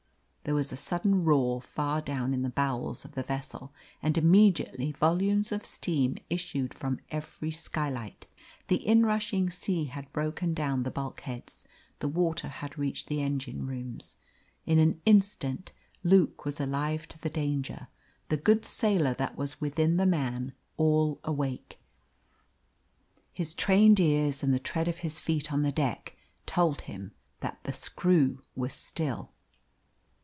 There 0.43 0.55
was 0.55 0.71
a 0.71 0.75
sudden 0.75 1.23
roar 1.23 1.61
far 1.61 2.01
down 2.01 2.33
in 2.33 2.41
the 2.41 2.49
bowels 2.49 3.05
of 3.05 3.13
the 3.13 3.21
vessel, 3.21 3.71
and 4.01 4.17
immediately 4.17 4.91
volumes 4.91 5.51
of 5.51 5.63
steam 5.63 6.17
issued 6.31 6.73
from 6.73 6.99
every 7.11 7.51
skylight. 7.51 8.25
The 8.67 8.79
inrushing 8.83 9.51
sea 9.53 9.85
had 9.85 10.11
broken 10.11 10.55
down 10.55 10.81
the 10.81 10.89
bulk 10.89 11.21
heads, 11.21 11.63
the 11.99 12.07
water 12.07 12.47
had 12.47 12.75
reached 12.75 13.05
the 13.07 13.21
engine 13.21 13.67
rooms. 13.67 14.17
In 14.65 14.79
an 14.79 14.99
instant 15.05 15.71
Luke 16.03 16.43
was 16.43 16.59
alive 16.59 17.07
to 17.09 17.19
the 17.21 17.29
danger 17.29 17.87
the 18.29 18.35
good 18.35 18.65
sailor 18.65 19.13
that 19.13 19.37
was 19.37 19.61
within 19.61 19.97
the 19.97 20.07
man 20.07 20.53
all 20.75 21.19
awake. 21.23 21.79
His 23.31 23.53
trained 23.53 23.99
ears 23.99 24.41
and 24.41 24.55
the 24.55 24.59
tread 24.59 24.87
of 24.87 24.97
his 24.97 25.19
feet 25.19 25.53
on 25.53 25.61
the 25.61 25.71
deck 25.71 26.17
told 26.47 26.81
him 26.81 27.11
that 27.41 27.59
the 27.63 27.73
screw 27.73 28.41
was 28.55 28.73
still. 28.73 29.29